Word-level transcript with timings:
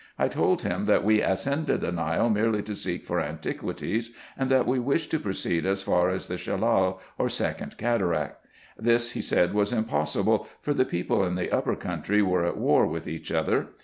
I 0.17 0.27
told 0.29 0.63
him, 0.63 0.85
that 0.85 1.03
we 1.03 1.21
ascended 1.21 1.81
the 1.81 1.91
Nile 1.91 2.27
merely 2.27 2.63
to 2.63 2.73
seek 2.73 3.05
for 3.05 3.21
antiquities, 3.21 4.11
and 4.35 4.49
that 4.49 4.65
we 4.65 4.79
wished 4.79 5.11
to 5.11 5.19
proceed 5.19 5.63
as 5.63 5.83
far 5.83 6.09
as 6.09 6.25
the 6.25 6.39
Shellal, 6.39 6.99
or 7.19 7.29
second 7.29 7.77
cataract. 7.77 8.43
This 8.79 9.11
he 9.11 9.21
said 9.21 9.53
was 9.53 9.71
impossible, 9.71 10.47
for 10.59 10.73
the 10.73 10.85
people 10.85 11.23
in 11.23 11.35
the 11.35 11.51
upper 11.51 11.75
country 11.75 12.23
were 12.23 12.45
at 12.45 12.57
war 12.57 12.87
with 12.87 13.07
each 13.07 13.31
other. 13.31 13.67